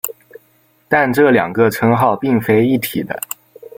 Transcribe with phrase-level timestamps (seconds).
[0.87, 3.21] 但这两个称号并非一体的。